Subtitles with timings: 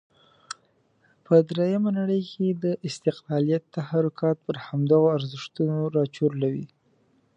[1.25, 6.67] په درېمه نړۍ کې د استقلالیت تحرکات پر همدغو ارزښتونو راچورلوي.